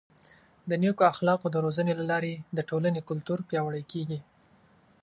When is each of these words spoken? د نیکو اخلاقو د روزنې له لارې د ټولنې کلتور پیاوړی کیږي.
د 0.69 0.71
نیکو 0.81 1.03
اخلاقو 1.11 1.47
د 1.51 1.55
روزنې 1.65 1.93
له 1.99 2.05
لارې 2.11 2.33
د 2.57 2.59
ټولنې 2.69 3.01
کلتور 3.09 3.39
پیاوړی 3.49 3.83
کیږي. 3.91 4.19